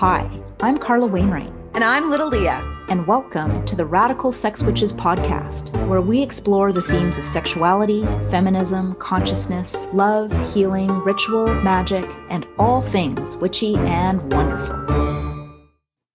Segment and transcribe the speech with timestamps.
[0.00, 0.28] Hi,
[0.60, 1.50] I'm Carla Wainwright.
[1.72, 2.60] And I'm Little Leah.
[2.90, 8.04] And welcome to the Radical Sex Witches podcast, where we explore the themes of sexuality,
[8.30, 14.76] feminism, consciousness, love, healing, ritual, magic, and all things witchy and wonderful.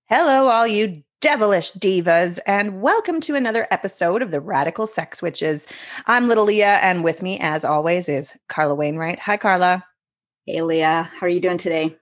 [0.05, 5.65] Hello, all you devilish divas, and welcome to another episode of the Radical Sex Witches.
[6.05, 9.17] I'm Little Leah, and with me, as always, is Carla Wainwright.
[9.21, 9.83] Hi, Carla.
[10.45, 11.09] Hey, Leah.
[11.19, 11.97] How are you doing today?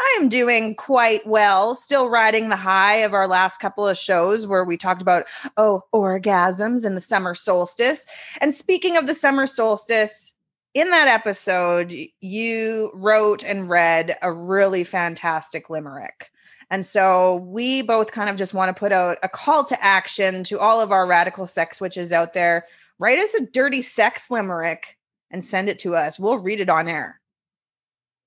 [0.00, 4.46] I am doing quite well, still riding the high of our last couple of shows
[4.46, 5.26] where we talked about,
[5.58, 8.06] oh, orgasms and the summer solstice.
[8.40, 10.32] And speaking of the summer solstice,
[10.72, 16.30] in that episode, you wrote and read a really fantastic limerick.
[16.70, 20.44] And so we both kind of just want to put out a call to action
[20.44, 22.66] to all of our radical sex witches out there.
[23.00, 24.96] Write us a dirty sex limerick
[25.30, 26.18] and send it to us.
[26.20, 27.20] We'll read it on air.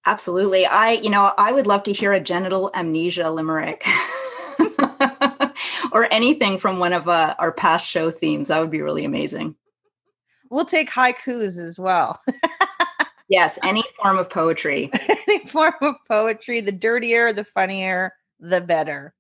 [0.06, 0.66] Absolutely.
[0.66, 3.86] I, you know, I would love to hear a genital amnesia limerick
[5.94, 8.50] or anything from one of uh, our past show themes.
[8.50, 9.56] That would be really amazing.
[10.50, 12.22] We'll take haikus as well.
[13.30, 14.92] yes, any form of poetry.
[15.28, 16.60] any form of poetry.
[16.60, 19.14] The dirtier, the funnier, the better.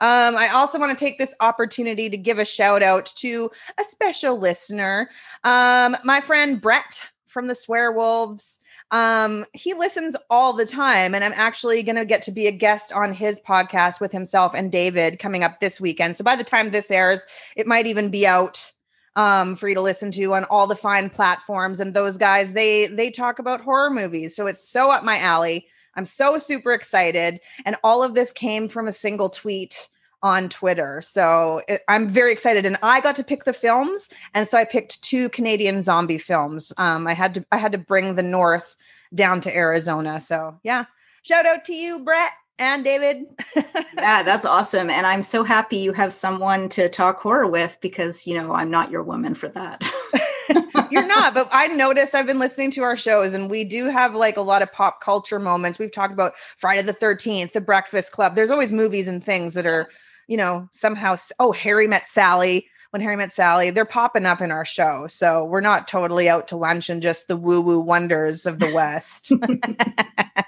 [0.00, 3.84] Um, I also want to take this opportunity to give a shout out to a
[3.84, 5.08] special listener,
[5.44, 8.58] um, my friend Brett from the Swearwolves.
[8.94, 12.52] Um, he listens all the time, and I'm actually going to get to be a
[12.52, 16.16] guest on his podcast with himself and David coming up this weekend.
[16.16, 18.70] So by the time this airs, it might even be out
[19.16, 21.80] um, for you to listen to on all the fine platforms.
[21.80, 25.66] And those guys, they they talk about horror movies, so it's so up my alley.
[25.96, 29.88] I'm so super excited, and all of this came from a single tweet
[30.24, 31.02] on Twitter.
[31.02, 34.64] So it, I'm very excited, and I got to pick the films, and so I
[34.64, 36.72] picked two Canadian zombie films.
[36.78, 38.76] Um, I had to I had to bring the North
[39.14, 40.20] down to Arizona.
[40.20, 40.86] So yeah,
[41.22, 43.26] shout out to you, Brett and David.
[43.96, 48.26] yeah, that's awesome, and I'm so happy you have someone to talk horror with because
[48.26, 49.84] you know I'm not your woman for that.
[50.90, 54.14] You're not, but I notice I've been listening to our shows and we do have
[54.14, 55.78] like a lot of pop culture moments.
[55.78, 58.34] We've talked about Friday the 13th, The Breakfast Club.
[58.34, 59.88] There's always movies and things that are
[60.28, 62.68] you know, somehow, oh, Harry met Sally.
[62.90, 65.06] When Harry met Sally, they're popping up in our show.
[65.08, 68.70] So we're not totally out to lunch and just the woo woo wonders of the
[68.72, 69.32] West.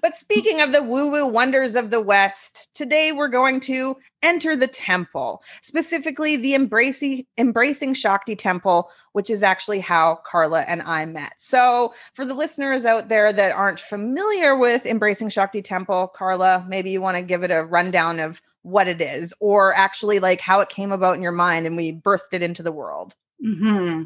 [0.07, 4.55] But speaking of the woo woo wonders of the West, today we're going to enter
[4.55, 11.07] the temple, specifically the embracing, embracing Shakti temple, which is actually how Carla and I
[11.07, 11.33] met.
[11.39, 16.91] So, for the listeners out there that aren't familiar with embracing Shakti temple, Carla, maybe
[16.91, 20.61] you want to give it a rundown of what it is, or actually like how
[20.61, 23.17] it came about in your mind and we birthed it into the world.
[23.45, 24.05] Mm-hmm.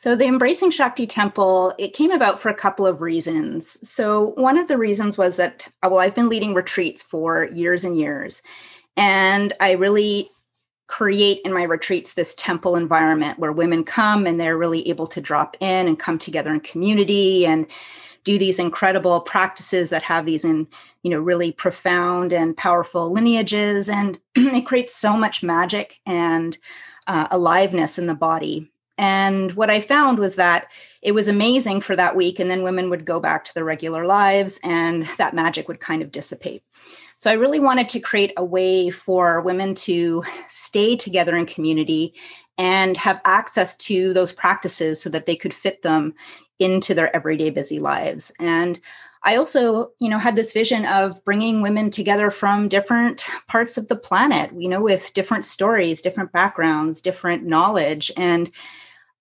[0.00, 3.86] So the Embracing Shakti Temple, it came about for a couple of reasons.
[3.86, 7.98] So one of the reasons was that well I've been leading retreats for years and
[7.98, 8.40] years
[8.96, 10.30] and I really
[10.86, 15.20] create in my retreats this temple environment where women come and they're really able to
[15.20, 17.66] drop in and come together in community and
[18.24, 20.66] do these incredible practices that have these in
[21.02, 26.56] you know really profound and powerful lineages and it creates so much magic and
[27.06, 31.96] uh, aliveness in the body and what I found was that it was amazing for
[31.96, 32.38] that week.
[32.38, 36.02] And then women would go back to their regular lives and that magic would kind
[36.02, 36.62] of dissipate.
[37.16, 42.12] So I really wanted to create a way for women to stay together in community
[42.58, 46.12] and have access to those practices so that they could fit them
[46.58, 48.30] into their everyday busy lives.
[48.38, 48.78] And
[49.22, 53.88] I also, you know, had this vision of bringing women together from different parts of
[53.88, 58.50] the planet, you know, with different stories, different backgrounds, different knowledge and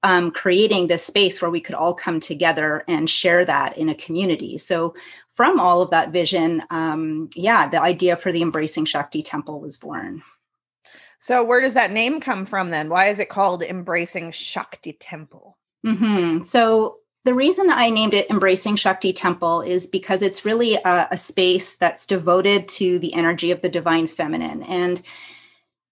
[0.03, 3.95] um, creating this space where we could all come together and share that in a
[3.95, 4.57] community.
[4.57, 4.93] So,
[5.33, 9.77] from all of that vision, um, yeah, the idea for the Embracing Shakti Temple was
[9.77, 10.21] born.
[11.19, 12.89] So, where does that name come from then?
[12.89, 15.57] Why is it called Embracing Shakti Temple?
[15.85, 16.43] Mm-hmm.
[16.43, 21.17] So, the reason I named it Embracing Shakti Temple is because it's really a, a
[21.17, 24.63] space that's devoted to the energy of the divine feminine.
[24.63, 25.01] And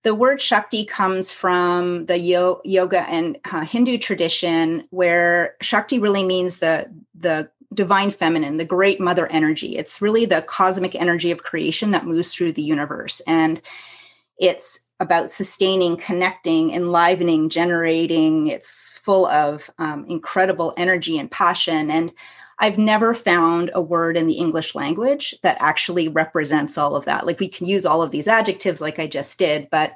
[0.07, 6.23] the word Shakti comes from the yo- yoga and uh, Hindu tradition, where Shakti really
[6.23, 9.75] means the the divine feminine, the great mother energy.
[9.75, 13.61] It's really the cosmic energy of creation that moves through the universe, and
[14.39, 18.47] it's about sustaining, connecting, enlivening, generating.
[18.47, 22.11] It's full of um, incredible energy and passion, and
[22.59, 27.27] I've never found a word in the English language that actually represents all of that.
[27.27, 29.93] Like we can use all of these adjectives, like I just did, but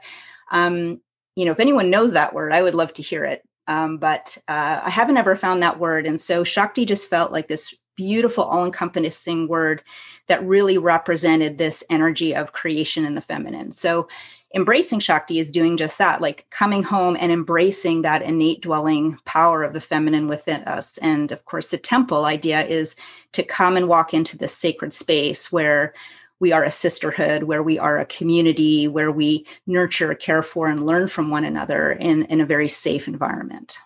[0.51, 1.01] um,
[1.35, 3.41] you know, if anyone knows that word, I would love to hear it.
[3.67, 7.47] Um, but uh, I haven't ever found that word, and so Shakti just felt like
[7.47, 9.83] this beautiful, all encompassing word
[10.27, 13.71] that really represented this energy of creation in the feminine.
[13.71, 14.07] So,
[14.53, 19.63] embracing Shakti is doing just that, like coming home and embracing that innate dwelling power
[19.63, 20.97] of the feminine within us.
[20.99, 22.95] And of course, the temple idea is
[23.33, 25.93] to come and walk into this sacred space where
[26.39, 30.85] we are a sisterhood, where we are a community, where we nurture, care for, and
[30.85, 33.77] learn from one another in, in a very safe environment.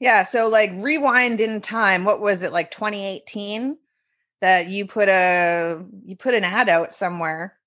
[0.00, 0.24] Yeah.
[0.24, 2.04] So, like, rewind in time.
[2.04, 3.78] What was it, like 2018?
[4.40, 7.59] That you put a you put an ad out somewhere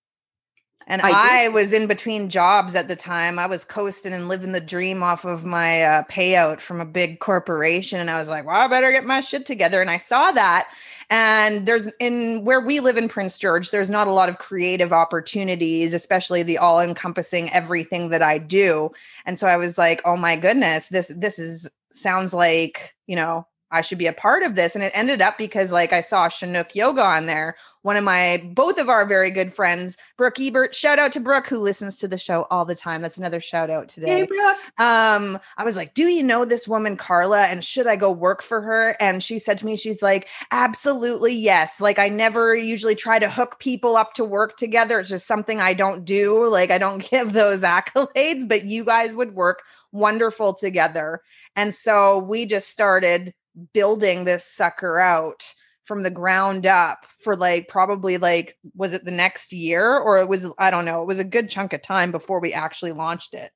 [0.88, 3.39] and I, I, was in between jobs at the time.
[3.39, 7.19] I was coasting and living the dream off of my uh, payout from a big
[7.19, 8.00] corporation.
[8.00, 9.81] And I was like, well, I better get my shit together.
[9.81, 10.69] And I saw that.
[11.09, 14.91] And there's in where we live in Prince George, there's not a lot of creative
[14.91, 18.91] opportunities, especially the all encompassing everything that I do.
[19.25, 23.47] And so I was like, oh my goodness, this, this is, sounds like, you know,
[23.74, 24.75] I should be a part of this.
[24.75, 27.56] And it ended up because like I saw Chinook Yoga on there.
[27.81, 30.74] One of my both of our very good friends, Brooke Ebert.
[30.74, 33.02] Shout out to Brooke who listens to the show all the time.
[33.02, 34.20] That's another shout out today.
[34.20, 34.58] Hey, Brooke.
[34.80, 37.42] Um, I was like, Do you know this woman, Carla?
[37.42, 38.96] And should I go work for her?
[39.02, 41.81] And she said to me, She's like, Absolutely yes.
[41.81, 45.00] Like I never usually try to hook people up to work together.
[45.00, 46.48] It's just something I don't do.
[46.48, 51.22] Like I don't give those accolades, but you guys would work wonderful together.
[51.56, 53.34] And so we just started
[53.73, 55.53] building this sucker out
[55.83, 60.27] from the ground up for like probably like was it the next year or it
[60.27, 63.33] was I don't know it was a good chunk of time before we actually launched
[63.33, 63.51] it.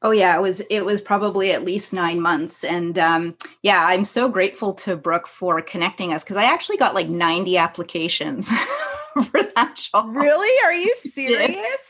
[0.00, 4.04] Oh yeah, it was it was probably at least 9 months and um yeah, I'm
[4.04, 8.50] so grateful to Brooke for connecting us cuz I actually got like 90 applications
[9.30, 10.14] for that job.
[10.14, 10.64] Really?
[10.64, 11.87] Are you serious?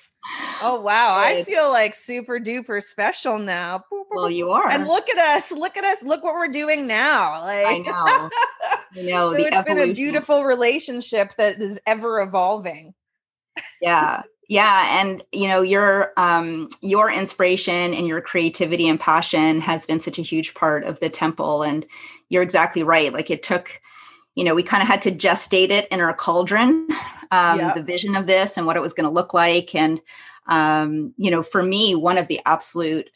[0.61, 3.85] Oh wow, I feel like super duper special now.
[4.11, 4.71] Well, you are.
[4.71, 5.53] And look at us.
[5.53, 6.03] Look at us.
[6.03, 7.41] Look what we're doing now.
[7.43, 7.93] Like I know.
[8.97, 9.33] I know.
[9.33, 9.77] so it's evolution.
[9.77, 12.95] been a beautiful relationship that is ever evolving.
[13.81, 14.23] yeah.
[14.51, 20.01] Yeah, and you know your um, your inspiration and your creativity and passion has been
[20.01, 21.85] such a huge part of the temple, and
[22.31, 23.13] you're exactly right.
[23.13, 23.79] Like it took,
[24.39, 26.87] you know, we kind of had to gestate it in our cauldron
[27.33, 27.75] um, yep.
[27.75, 29.75] the vision of this and what it was going to look like.
[29.75, 30.01] And,
[30.47, 33.11] um, you know, for me, one of the absolute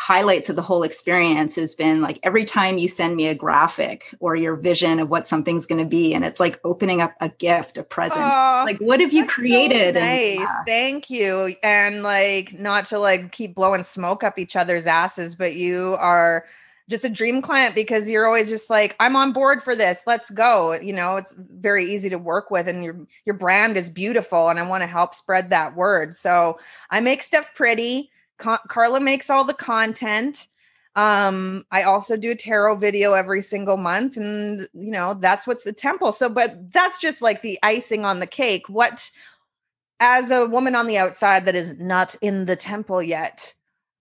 [0.00, 4.14] highlights of the whole experience has been like every time you send me a graphic
[4.20, 7.28] or your vision of what something's going to be and it's like opening up a
[7.28, 10.64] gift a present oh, like what have you created so nice and, yeah.
[10.64, 15.56] thank you and like not to like keep blowing smoke up each other's asses but
[15.56, 16.44] you are
[16.88, 20.02] just a dream client because you're always just like i'm on board for this.
[20.06, 20.72] Let's go.
[20.72, 24.58] You know it's very easy to work with and your your brand is beautiful and
[24.58, 26.14] i want to help spread that word.
[26.14, 26.58] So
[26.90, 28.10] i make stuff pretty.
[28.38, 30.48] Ca- carla makes all the content.
[30.96, 35.64] Um i also do a tarot video every single month and you know that's what's
[35.64, 36.12] the temple.
[36.12, 38.68] So but that's just like the icing on the cake.
[38.68, 39.10] What
[40.00, 43.52] as a woman on the outside that is not in the temple yet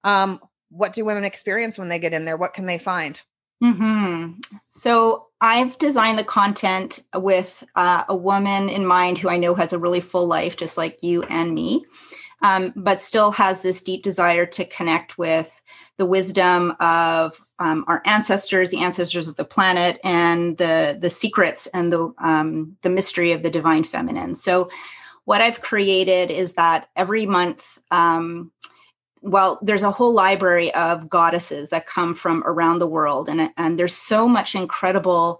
[0.03, 2.37] um what do women experience when they get in there?
[2.37, 3.21] What can they find?
[3.63, 4.39] Mm-hmm.
[4.69, 9.73] So I've designed the content with uh, a woman in mind who I know has
[9.73, 11.85] a really full life, just like you and me,
[12.43, 15.61] um, but still has this deep desire to connect with
[15.97, 21.65] the wisdom of um, our ancestors, the ancestors of the planet, and the the secrets
[21.67, 24.35] and the um, the mystery of the divine feminine.
[24.35, 24.69] So,
[25.25, 28.51] what I've created is that every month um,
[29.27, 33.77] well there's a whole library of goddesses that come from around the world and, and
[33.77, 35.39] there's so much incredible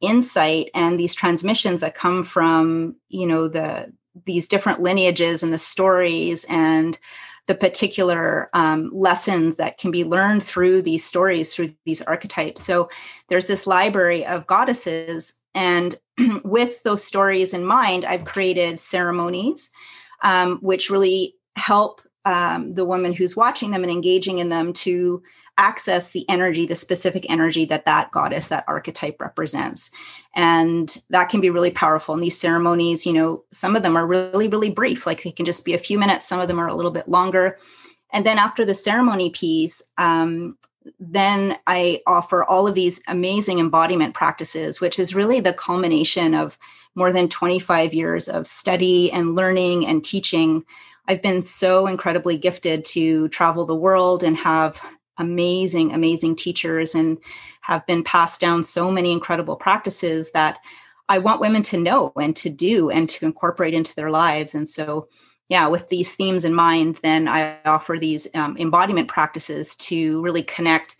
[0.00, 3.92] insight and these transmissions that come from you know the
[4.24, 6.98] these different lineages and the stories and
[7.46, 12.62] the particular um, lessons that can be learned through these stories through these archetypes.
[12.62, 12.88] So
[13.28, 15.98] there's this library of goddesses and
[16.44, 19.70] with those stories in mind i've created ceremonies
[20.22, 25.22] um, which really help um, the woman who's watching them and engaging in them to
[25.58, 29.90] access the energy, the specific energy that that goddess, that archetype represents.
[30.34, 32.14] And that can be really powerful.
[32.14, 35.46] And these ceremonies, you know, some of them are really, really brief, like they can
[35.46, 37.58] just be a few minutes, some of them are a little bit longer.
[38.12, 40.58] And then after the ceremony piece, um,
[41.00, 46.58] then I offer all of these amazing embodiment practices, which is really the culmination of
[46.94, 50.64] more than 25 years of study and learning and teaching
[51.08, 54.80] I've been so incredibly gifted to travel the world and have
[55.18, 57.18] amazing, amazing teachers and
[57.62, 60.58] have been passed down so many incredible practices that
[61.08, 64.54] I want women to know and to do and to incorporate into their lives.
[64.54, 65.08] And so,
[65.48, 70.42] yeah, with these themes in mind, then I offer these um, embodiment practices to really
[70.42, 70.96] connect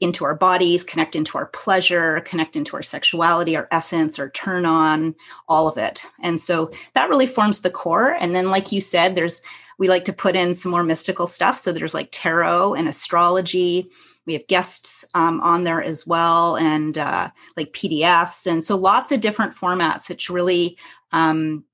[0.00, 4.64] into our bodies, connect into our pleasure, connect into our sexuality, our essence, our turn
[4.64, 5.14] on,
[5.48, 6.06] all of it.
[6.22, 8.12] And so that really forms the core.
[8.20, 9.42] And then, like you said, there's
[9.78, 11.56] we like to put in some more mystical stuff.
[11.56, 13.88] So there's like tarot and astrology.
[14.26, 19.10] We have guests um, on there as well, and uh, like PDFs, and so lots
[19.10, 20.76] of different formats, which really,
[21.12, 21.64] um,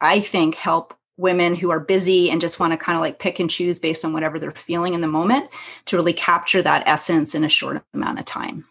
[0.00, 3.38] I think, help women who are busy and just want to kind of like pick
[3.38, 5.48] and choose based on whatever they're feeling in the moment
[5.86, 8.64] to really capture that essence in a short amount of time.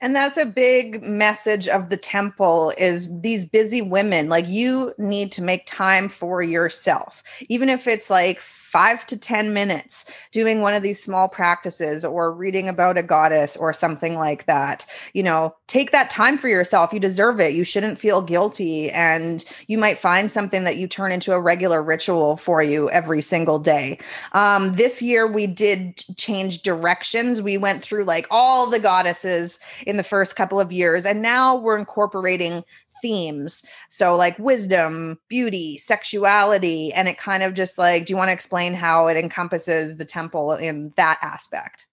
[0.00, 5.32] And that's a big message of the temple is these busy women like you need
[5.32, 7.22] to make time for yourself.
[7.48, 8.40] Even if it's like
[8.76, 13.56] five to 10 minutes doing one of these small practices or reading about a goddess
[13.56, 14.84] or something like that.
[15.14, 16.92] You know, take that time for yourself.
[16.92, 17.54] You deserve it.
[17.54, 18.90] You shouldn't feel guilty.
[18.90, 23.22] And you might find something that you turn into a regular ritual for you every
[23.22, 23.98] single day.
[24.32, 27.40] Um, this year, we did change directions.
[27.40, 31.56] We went through like all the goddesses in the first couple of years, and now
[31.56, 32.62] we're incorporating
[33.02, 33.64] themes.
[33.88, 36.92] So, like wisdom, beauty, sexuality.
[36.92, 40.04] And it kind of just like, do you want to explain how it encompasses the
[40.04, 41.86] temple in that aspect?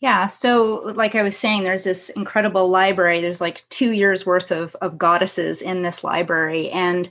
[0.00, 0.26] Yeah.
[0.26, 3.20] So, like I was saying, there's this incredible library.
[3.20, 6.70] There's like two years worth of, of goddesses in this library.
[6.70, 7.10] And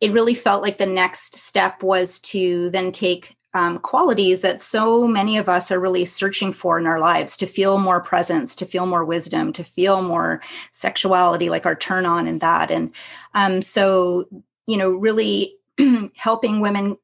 [0.00, 5.08] it really felt like the next step was to then take um, qualities that so
[5.08, 8.66] many of us are really searching for in our lives to feel more presence, to
[8.66, 12.70] feel more wisdom, to feel more sexuality, like our turn on and that.
[12.70, 12.92] And
[13.32, 14.28] um, so,
[14.66, 15.56] you know, really
[16.16, 16.98] helping women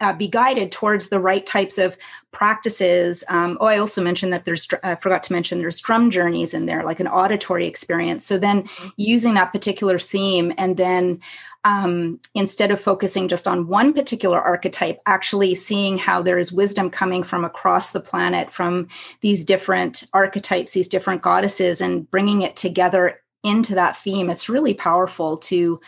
[0.00, 1.96] uh, be guided towards the right types of
[2.32, 3.24] practices.
[3.30, 6.66] Um, oh, I also mentioned that there's, I forgot to mention there's drum journeys in
[6.66, 8.26] there, like an auditory experience.
[8.26, 8.88] So then mm-hmm.
[8.96, 11.20] using that particular theme and then
[11.64, 16.88] um, instead of focusing just on one particular archetype, actually seeing how there is wisdom
[16.88, 18.88] coming from across the planet from
[19.20, 24.30] these different archetypes, these different goddesses, and bringing it together into that theme.
[24.30, 25.80] It's really powerful to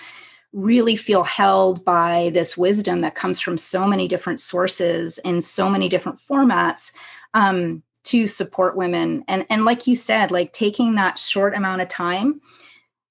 [0.53, 5.71] really feel held by this wisdom that comes from so many different sources in so
[5.71, 6.93] many different formats
[7.35, 9.25] um, to support women.
[9.29, 12.41] And, and like you said, like taking that short amount of time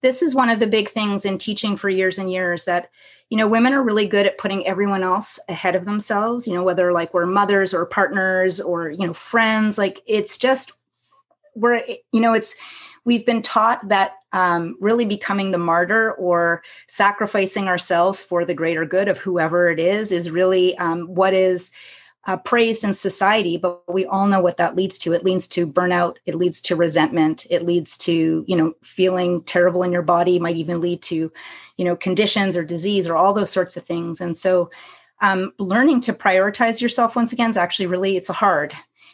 [0.02, 2.90] this is one of the big things in teaching for years and years that
[3.30, 6.64] you know women are really good at putting everyone else ahead of themselves you know
[6.64, 10.72] whether like we're mothers or partners or you know friends like it's just
[11.56, 12.56] we're you know it's
[13.06, 18.86] we've been taught that um, really becoming the martyr or sacrificing ourselves for the greater
[18.86, 21.72] good of whoever it is is really um, what is
[22.26, 25.14] uh, praised in society, but we all know what that leads to.
[25.14, 26.18] It leads to burnout.
[26.26, 27.48] It leads to resentment.
[27.50, 30.40] It leads to you know feeling terrible in your body.
[30.40, 31.32] Might even lead to
[31.78, 34.20] you know conditions or disease or all those sorts of things.
[34.22, 34.70] And so,
[35.22, 38.74] um, learning to prioritize yourself once again is actually really it's hard.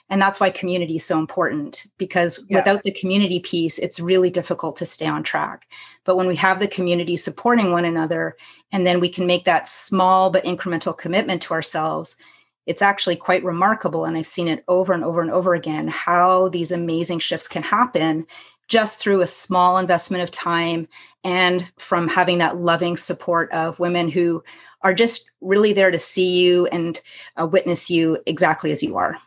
[0.10, 2.58] And that's why community is so important because yeah.
[2.58, 5.68] without the community piece, it's really difficult to stay on track.
[6.04, 8.38] But when we have the community supporting one another,
[8.72, 12.18] and then we can make that small but incremental commitment to ourselves,
[12.66, 14.06] it's actually quite remarkable.
[14.06, 17.64] And I've seen it over and over and over again how these amazing shifts can
[17.64, 18.26] happen
[18.68, 20.88] just through a small investment of time
[21.24, 24.44] and from having that loving support of women who
[24.82, 27.02] are just really there to see you and
[27.40, 29.18] uh, witness you exactly as you are.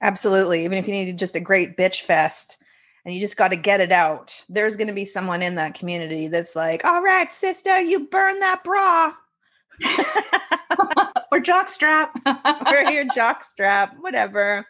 [0.00, 0.64] Absolutely.
[0.64, 2.58] Even if you need just a great bitch fest
[3.04, 5.74] and you just got to get it out, there's going to be someone in that
[5.74, 9.12] community that's like, all right, sister, you burn that bra.
[11.32, 12.10] or jockstrap
[12.86, 14.66] or your jockstrap whatever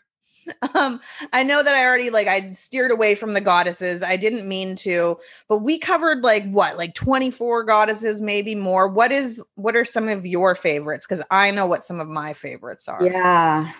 [0.74, 1.00] um
[1.32, 4.74] i know that i already like i steered away from the goddesses i didn't mean
[4.74, 5.16] to
[5.48, 10.08] but we covered like what like 24 goddesses maybe more what is what are some
[10.08, 13.72] of your favorites because i know what some of my favorites are yeah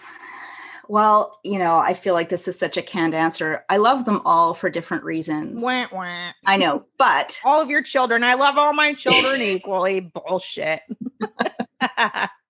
[0.89, 3.65] well, you know, I feel like this is such a canned answer.
[3.71, 5.63] I love them all for different reasons.
[5.63, 6.33] Wah, wah.
[6.45, 10.01] I know, but all of your children, I love all my children equally.
[10.01, 10.83] Bullshit.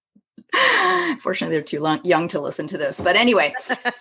[1.20, 3.00] Fortunately, they're too long, young to listen to this.
[3.00, 3.54] But anyway,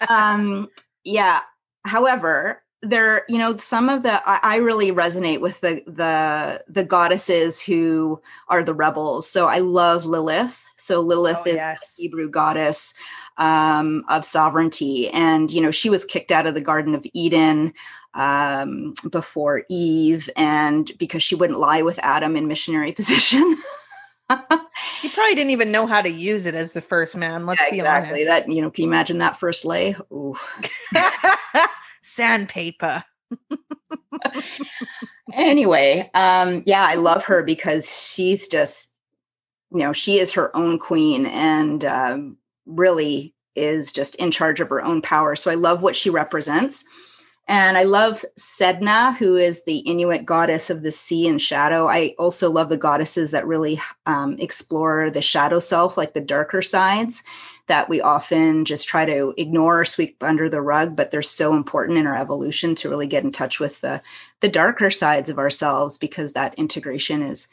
[0.09, 0.69] um,
[1.03, 1.41] yeah.
[1.85, 6.83] However, there, you know, some of the I, I, really resonate with the the the
[6.83, 9.29] goddesses who are the rebels.
[9.29, 10.65] So I love Lilith.
[10.77, 11.95] So Lilith oh, is yes.
[11.95, 12.93] the Hebrew goddess
[13.37, 15.09] um, of sovereignty.
[15.09, 17.73] And, you know, she was kicked out of the Garden of Eden
[18.13, 23.57] um, before Eve, and because she wouldn't lie with Adam in missionary position.
[25.01, 27.45] He probably didn't even know how to use it as the first man.
[27.45, 28.27] Let's yeah, be exactly.
[28.27, 28.47] honest.
[28.47, 29.95] That you know, can you imagine that first lay?
[30.11, 30.35] Ooh.
[32.01, 33.03] Sandpaper.
[35.33, 38.91] anyway, um, yeah, I love her because she's just,
[39.71, 44.69] you know, she is her own queen, and um, really is just in charge of
[44.69, 45.35] her own power.
[45.35, 46.83] So I love what she represents.
[47.51, 51.89] And I love Sedna, who is the Inuit goddess of the sea and shadow.
[51.89, 56.61] I also love the goddesses that really um, explore the shadow self, like the darker
[56.61, 57.23] sides
[57.67, 61.53] that we often just try to ignore or sweep under the rug, but they're so
[61.53, 64.01] important in our evolution to really get in touch with the,
[64.39, 67.49] the darker sides of ourselves because that integration is,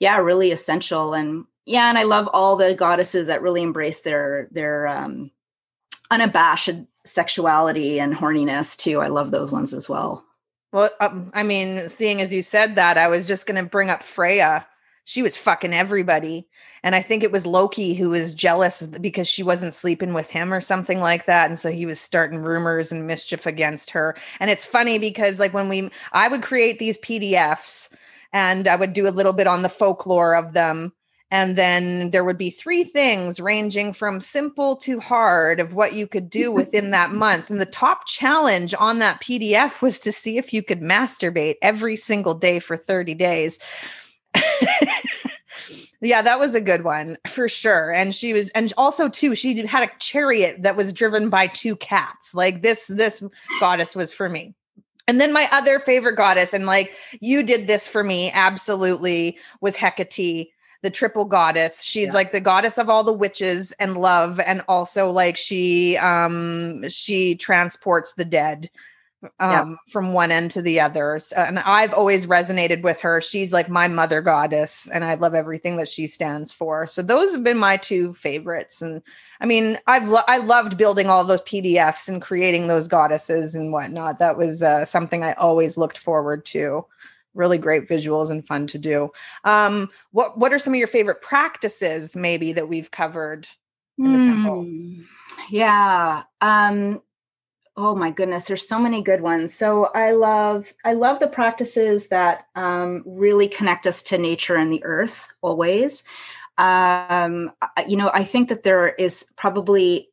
[0.00, 1.14] yeah, really essential.
[1.14, 5.30] And yeah, and I love all the goddesses that really embrace their their um,
[6.10, 6.70] unabashed
[7.04, 9.00] sexuality and horniness too.
[9.00, 10.24] I love those ones as well.
[10.72, 13.90] Well, um, I mean, seeing as you said that, I was just going to bring
[13.90, 14.66] up Freya.
[15.04, 16.48] She was fucking everybody.
[16.82, 20.52] And I think it was Loki who was jealous because she wasn't sleeping with him
[20.52, 21.46] or something like that.
[21.46, 24.16] And so he was starting rumors and mischief against her.
[24.40, 27.90] And it's funny because, like, when we, I would create these PDFs
[28.32, 30.92] and I would do a little bit on the folklore of them
[31.32, 36.06] and then there would be three things ranging from simple to hard of what you
[36.06, 37.50] could do within that month.
[37.50, 41.96] And the top challenge on that PDF was to see if you could masturbate every
[41.96, 43.58] single day for 30 days.
[46.02, 47.90] yeah, that was a good one for sure.
[47.90, 51.76] And she was, and also too, she had a chariot that was driven by two
[51.76, 52.34] cats.
[52.34, 53.24] Like this, this
[53.58, 54.54] goddess was for me.
[55.08, 59.76] And then my other favorite goddess, and like you did this for me, absolutely, was
[59.76, 61.82] Hecate the triple goddess.
[61.82, 62.12] She's yeah.
[62.12, 67.34] like the goddess of all the witches and love, and also like she um she
[67.36, 68.68] transports the dead
[69.38, 69.74] um yeah.
[69.92, 71.20] from one end to the other.
[71.36, 73.20] And I've always resonated with her.
[73.20, 76.88] She's like my mother goddess, and I love everything that she stands for.
[76.88, 78.82] So those have been my two favorites.
[78.82, 79.02] And
[79.40, 83.72] I mean, I've lo- I loved building all those PDFs and creating those goddesses and
[83.72, 84.18] whatnot.
[84.18, 86.84] That was uh, something I always looked forward to
[87.34, 89.10] really great visuals and fun to do.
[89.44, 93.48] Um, what what are some of your favorite practices maybe that we've covered
[93.98, 94.62] in the mm, temple?
[94.62, 95.02] Hmm,
[95.50, 96.22] yeah.
[96.40, 97.02] Um,
[97.76, 99.54] oh my goodness, there's so many good ones.
[99.54, 104.72] So I love I love the practices that um, really connect us to nature and
[104.72, 106.04] the earth always.
[106.58, 107.52] Um,
[107.88, 110.10] you know, I think that there is probably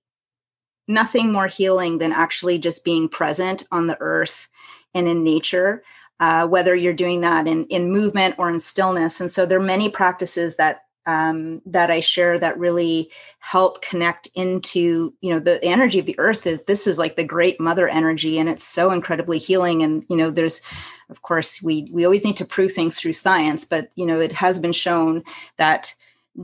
[0.88, 4.50] nothing more healing than actually just being present on the earth
[4.96, 5.84] and in nature
[6.20, 9.22] uh, whether you're doing that in, in movement or in stillness.
[9.22, 14.28] And so there are many practices that um, that I share that really help connect
[14.36, 16.44] into you know the energy of the earth.
[16.68, 19.82] This is like the great mother energy, and it's so incredibly healing.
[19.82, 20.62] And you know, there's
[21.10, 24.34] of course we we always need to prove things through science, but you know, it
[24.34, 25.24] has been shown
[25.58, 25.96] that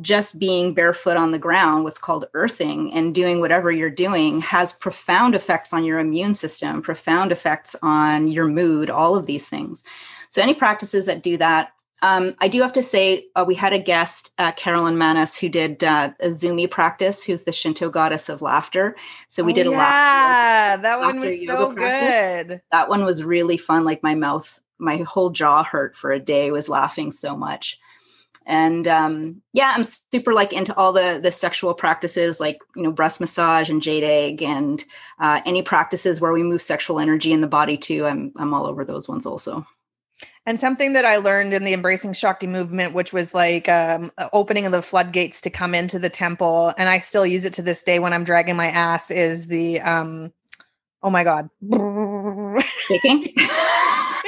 [0.02, 4.74] just being barefoot on the ground, what's called earthing, and doing whatever you're doing has
[4.74, 9.84] profound effects on your immune system, profound effects on your mood, all of these things.
[10.30, 11.72] So, any practices that do that,
[12.02, 15.50] um, I do have to say, uh, we had a guest, uh, Carolyn Manis, who
[15.50, 18.96] did uh, Uzume practice, who's the Shinto goddess of laughter.
[19.30, 22.48] So we oh, did a yeah, that one was so practice.
[22.48, 22.62] good.
[22.72, 23.86] That one was really fun.
[23.86, 26.52] Like my mouth, my whole jaw hurt for a day.
[26.52, 27.80] Was laughing so much
[28.46, 32.92] and um, yeah i'm super like into all the the sexual practices like you know
[32.92, 34.86] breast massage and jade egg and
[35.20, 38.66] uh, any practices where we move sexual energy in the body too i'm i'm all
[38.66, 39.66] over those ones also
[40.46, 44.66] and something that I learned in the embracing Shakti movement, which was like um, opening
[44.68, 47.82] of the floodgates to come into the temple, and I still use it to this
[47.82, 50.32] day when I'm dragging my ass, is the um,
[51.02, 51.50] oh my god,
[52.88, 53.34] shaking.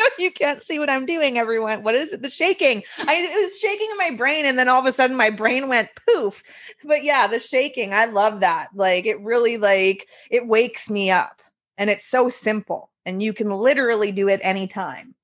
[0.19, 1.83] you can't see what I'm doing, everyone.
[1.83, 2.21] What is it?
[2.21, 2.83] The shaking.
[2.99, 5.67] I it was shaking in my brain, and then all of a sudden my brain
[5.67, 6.43] went poof.
[6.83, 7.93] But yeah, the shaking.
[7.93, 8.69] I love that.
[8.73, 11.41] Like it really like it wakes me up.
[11.77, 12.89] And it's so simple.
[13.05, 15.15] And you can literally do it anytime.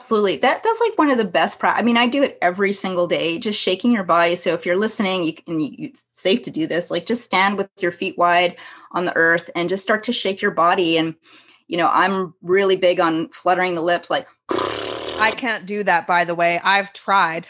[0.00, 0.38] Absolutely.
[0.38, 3.06] That that's like one of the best pra- I mean, I do it every single
[3.06, 4.34] day, just shaking your body.
[4.34, 6.90] So if you're listening, you can you, it's safe to do this.
[6.90, 8.56] Like just stand with your feet wide
[8.92, 11.14] on the earth and just start to shake your body and
[11.70, 14.26] you know, I'm really big on fluttering the lips like
[15.20, 16.58] I can't do that by the way.
[16.64, 17.46] I've tried.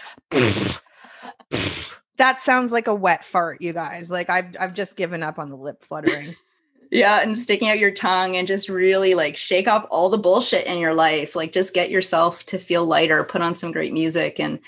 [2.19, 4.11] that sounds like a wet fart, you guys.
[4.11, 6.37] Like I've I've just given up on the lip fluttering.
[6.91, 10.67] yeah, and sticking out your tongue and just really like shake off all the bullshit
[10.67, 11.35] in your life.
[11.35, 14.59] Like just get yourself to feel lighter, put on some great music and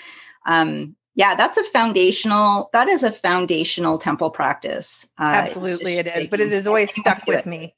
[0.47, 5.11] um yeah, that's a foundational that is a foundational temple practice.
[5.21, 7.75] Uh, Absolutely it is, but it has always stuck with me.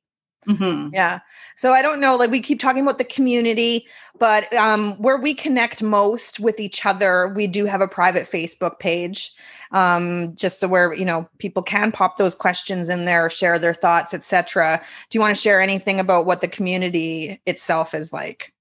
[0.49, 0.95] Mm-hmm.
[0.95, 1.21] Yeah.
[1.57, 3.87] So I don't know, like we keep talking about the community,
[4.19, 8.79] but um, where we connect most with each other, we do have a private Facebook
[8.79, 9.33] page.
[9.73, 13.75] Um, just so where you know people can pop those questions in there, share their
[13.75, 14.81] thoughts, etc.
[15.11, 18.53] Do you want to share anything about what the community itself is like?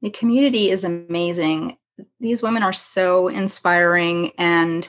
[0.00, 1.76] The community is amazing.
[2.20, 4.88] These women are so inspiring and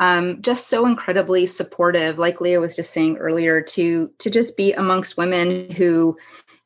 [0.00, 4.72] um, just so incredibly supportive like leah was just saying earlier to to just be
[4.72, 6.16] amongst women who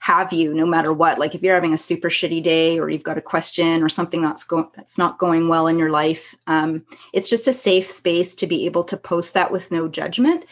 [0.00, 1.18] have you no matter what.
[1.18, 4.22] Like if you're having a super shitty day or you've got a question or something
[4.22, 8.34] that's going that's not going well in your life, um, it's just a safe space
[8.36, 10.44] to be able to post that with no judgment.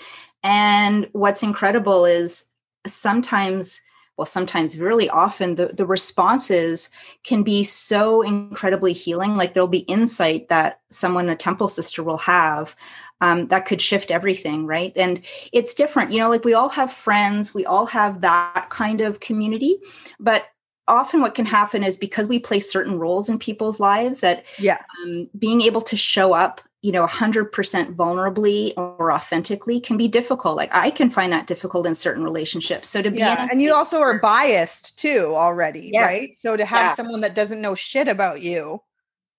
[0.43, 2.51] And what's incredible is
[2.87, 3.81] sometimes
[4.17, 6.91] well sometimes really often the, the responses
[7.25, 12.19] can be so incredibly healing like there'll be insight that someone a temple sister will
[12.19, 12.77] have
[13.21, 14.93] um, that could shift everything right?
[14.97, 19.01] And it's different you know like we all have friends we all have that kind
[19.01, 19.79] of community
[20.21, 20.49] but
[20.89, 24.79] often what can happen is because we play certain roles in people's lives that yeah.
[25.03, 27.51] um, being able to show up you know 100%
[27.97, 30.55] vulnerably or authentically can be difficult.
[30.57, 32.89] Like i can find that difficult in certain relationships.
[32.89, 36.07] So to be yeah, and you also are biased too already Yes.
[36.11, 36.29] right?
[36.43, 36.95] So to have Yeah.
[36.95, 38.81] someone that doesn't know shit about you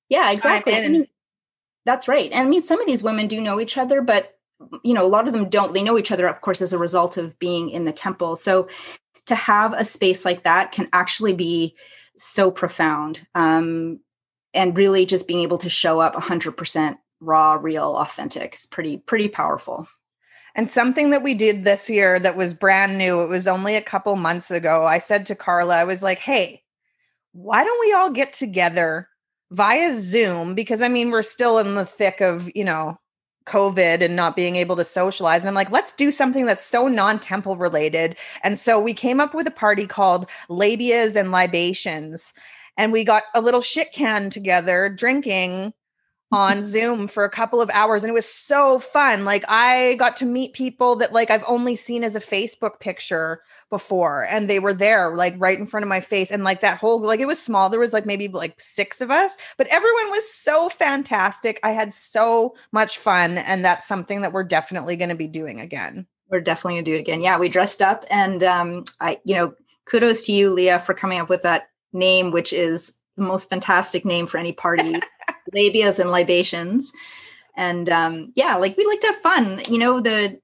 [0.10, 0.74] yeah exactly.
[0.76, 1.08] In I mean,
[1.86, 2.30] that's right.
[2.34, 4.24] And i mean some of these women do know each other but
[4.84, 5.72] you know a lot of them don't.
[5.74, 8.36] They know each other of course as a result of being in the temple.
[8.36, 8.68] So
[9.28, 11.76] to have a space like that can actually be
[12.18, 14.00] so profound um,
[14.54, 19.28] and really just being able to show up 100% raw real authentic is pretty pretty
[19.28, 19.88] powerful
[20.56, 23.82] And something that we did this year that was brand new, it was only a
[23.82, 24.86] couple months ago.
[24.86, 26.64] I said to Carla, I was like, hey,
[27.34, 29.08] why don't we all get together
[29.52, 30.56] via Zoom?
[30.56, 32.98] Because I mean, we're still in the thick of, you know,
[33.46, 35.44] COVID and not being able to socialize.
[35.44, 38.18] And I'm like, let's do something that's so non temple related.
[38.44, 42.34] And so we came up with a party called Labias and Libations.
[42.78, 45.74] And we got a little shit can together drinking
[46.32, 49.24] on Zoom for a couple of hours and it was so fun.
[49.24, 53.42] Like I got to meet people that like I've only seen as a Facebook picture
[53.70, 56.78] before and they were there like right in front of my face and like that
[56.78, 60.10] whole like it was small there was like maybe like 6 of us but everyone
[60.10, 61.60] was so fantastic.
[61.64, 65.60] I had so much fun and that's something that we're definitely going to be doing
[65.62, 66.08] again.
[66.30, 69.54] we're definitely gonna do it again yeah we dressed up and um, i you know
[69.86, 74.04] kudos to you leah for coming up with that name which is the most fantastic
[74.04, 74.96] name for any party
[75.56, 76.92] labias and libations.
[77.56, 79.62] And um, yeah like we like to have fun.
[79.70, 80.40] You know the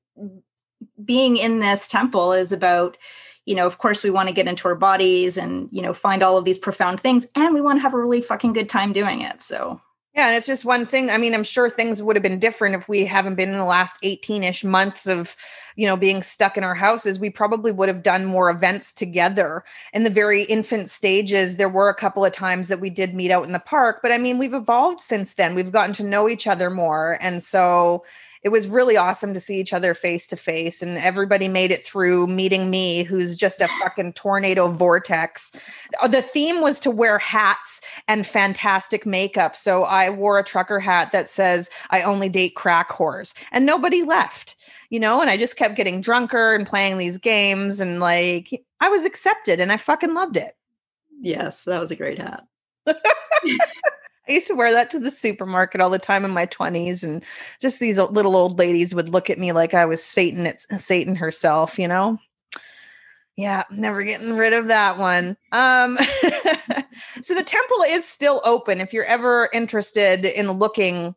[1.03, 2.97] being in this temple is about
[3.45, 6.23] you know of course we want to get into our bodies and you know find
[6.23, 8.93] all of these profound things and we want to have a really fucking good time
[8.93, 9.81] doing it so
[10.15, 11.09] Yeah, and it's just one thing.
[11.09, 13.65] I mean, I'm sure things would have been different if we haven't been in the
[13.65, 15.35] last 18-ish months of,
[15.75, 17.19] you know, being stuck in our houses.
[17.19, 19.63] We probably would have done more events together.
[19.91, 23.31] In the very infant stages, there were a couple of times that we did meet
[23.31, 25.55] out in the park, but I mean, we've evolved since then.
[25.55, 27.17] We've gotten to know each other more.
[27.19, 28.05] And so
[28.43, 31.85] it was really awesome to see each other face to face and everybody made it
[31.85, 35.51] through meeting me who's just a fucking tornado vortex.
[36.01, 40.79] Uh, the theme was to wear hats and fantastic makeup so i wore a trucker
[40.79, 44.55] hat that says i only date crack whores and nobody left
[44.89, 48.89] you know and i just kept getting drunker and playing these games and like i
[48.89, 50.53] was accepted and i fucking loved it.
[51.21, 52.43] Yes that was a great hat
[54.27, 57.23] I used to wear that to the supermarket all the time in my 20s and
[57.59, 61.15] just these little old ladies would look at me like I was Satan it's Satan
[61.15, 62.17] herself, you know.
[63.35, 65.35] Yeah, never getting rid of that one.
[65.51, 65.97] Um
[67.21, 71.15] so the temple is still open if you're ever interested in looking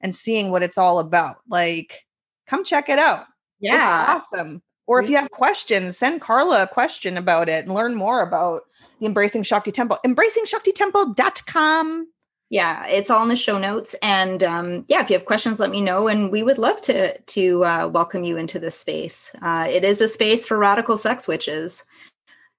[0.00, 1.38] and seeing what it's all about.
[1.48, 2.04] Like
[2.46, 3.26] come check it out.
[3.58, 4.62] yeah It's awesome.
[4.86, 8.62] Or if you have questions, send Carla a question about it and learn more about
[9.00, 9.98] the Embracing Shakti Temple.
[10.06, 12.06] EmbracingShaktiTemple.com.
[12.50, 13.94] yeah it's all in the show notes.
[14.02, 17.18] And um, yeah if you have questions let me know and we would love to
[17.18, 19.34] to uh, welcome you into this space.
[19.42, 21.84] Uh, it is a space for radical sex witches.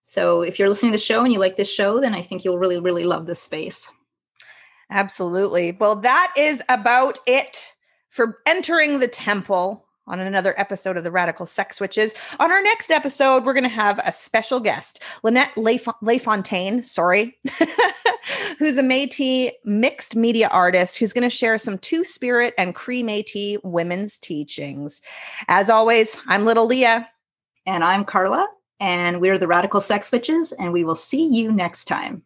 [0.03, 2.43] So if you're listening to the show and you like this show then i think
[2.45, 3.91] you'll really really love this space.
[4.89, 5.75] Absolutely.
[5.79, 7.73] Well, that is about it
[8.09, 12.13] for entering the temple on another episode of the Radical Sex Witches.
[12.39, 17.37] On our next episode, we're going to have a special guest, Lynette Lafon- Lafontaine, sorry,
[18.59, 23.03] who's a Métis mixed media artist who's going to share some Two Spirit and Cree
[23.03, 25.01] Métis women's teachings.
[25.47, 27.09] As always, I'm Little Leah.
[27.65, 28.47] and i'm carla
[28.79, 32.21] and we're the radical sex witches and we will see you next time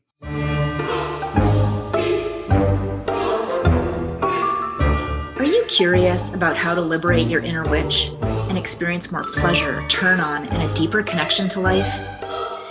[5.71, 10.69] curious about how to liberate your inner witch and experience more pleasure, turn on, and
[10.69, 11.91] a deeper connection to life?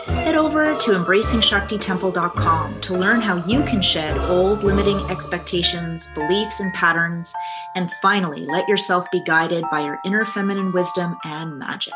[0.07, 6.73] Head over to embracingshaktitemple.com to learn how you can shed old limiting expectations, beliefs, and
[6.75, 7.33] patterns,
[7.75, 11.95] and finally let yourself be guided by your inner feminine wisdom and magic.